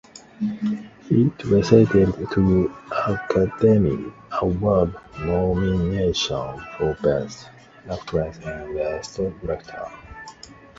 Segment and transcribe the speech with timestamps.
[1.11, 1.91] It received
[2.31, 7.49] two Academy Award nominations for Best
[7.87, 9.91] Actress and Best Director.